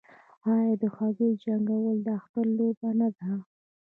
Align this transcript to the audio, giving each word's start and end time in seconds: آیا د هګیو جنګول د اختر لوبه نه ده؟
آیا 0.53 0.73
د 0.81 0.83
هګیو 0.95 1.39
جنګول 1.43 1.97
د 2.05 2.07
اختر 2.19 2.45
لوبه 2.57 2.89
نه 2.99 3.07
ده؟ 3.17 3.29